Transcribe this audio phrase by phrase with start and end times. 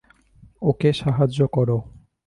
[0.61, 1.77] ওকে সাহায্য করো।